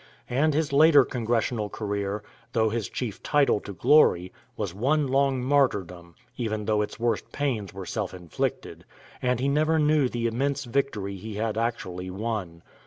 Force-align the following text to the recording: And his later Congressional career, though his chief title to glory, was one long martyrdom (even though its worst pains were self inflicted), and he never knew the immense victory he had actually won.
And 0.31 0.55
his 0.55 0.73
later 0.73 1.05
Congressional 1.05 1.69
career, 1.69 2.23
though 2.53 2.69
his 2.69 2.89
chief 2.89 3.21
title 3.21 3.59
to 3.59 3.71
glory, 3.71 4.31
was 4.57 4.73
one 4.73 5.05
long 5.05 5.43
martyrdom 5.43 6.15
(even 6.37 6.65
though 6.65 6.81
its 6.81 6.99
worst 6.99 7.31
pains 7.31 7.71
were 7.71 7.85
self 7.85 8.11
inflicted), 8.11 8.83
and 9.21 9.39
he 9.39 9.47
never 9.47 9.77
knew 9.77 10.09
the 10.09 10.25
immense 10.25 10.63
victory 10.65 11.17
he 11.17 11.35
had 11.35 11.55
actually 11.55 12.09
won. 12.09 12.63